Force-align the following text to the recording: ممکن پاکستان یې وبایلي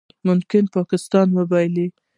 ممکن 0.27 0.63
پاکستان 0.75 1.27
یې 1.31 1.35
وبایلي 1.37 1.87